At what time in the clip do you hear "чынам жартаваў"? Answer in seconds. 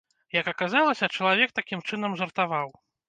1.91-2.67